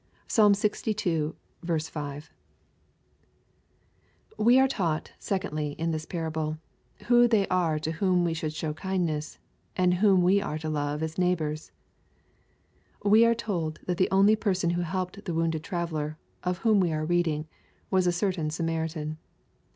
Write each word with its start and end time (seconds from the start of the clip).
''(Psalm 0.27 0.53
Ixii. 0.53 1.35
5.) 1.63 1.89
i 1.93 2.23
We 4.41 4.59
are 4.59 4.67
taught, 4.67 5.11
secondly, 5.19 5.73
in 5.73 5.91
this 5.91 6.07
parable, 6.07 6.57
who 7.03 7.27
they 7.27 7.45
are 7.49 7.77
to 7.77 7.91
whom 7.91 8.23
we 8.25 8.33
should 8.33 8.51
show 8.51 8.73
kindness 8.73 9.35
^ 9.41 9.47
and 9.75 9.93
whom 9.93 10.23
we 10.23 10.41
are 10.41 10.57
to 10.57 10.69
love 10.71 11.03
as 11.03 11.19
neighbors. 11.19 11.71
We 13.05 13.25
are 13.27 13.35
told 13.35 13.79
that 13.85 13.99
the_imly 13.99 14.39
person 14.39 14.71
who 14.71 14.81
helped 14.81 15.23
the 15.25 15.35
wounded 15.35 15.63
traveller, 15.63 16.17
of 16.43 16.57
whom 16.65 16.79
we 16.79 16.91
are 16.91 17.05
reading, 17.05 17.47
was 17.91 18.07
a 18.07 18.11
certain 18.11 18.49
Samaritan. 18.49 19.19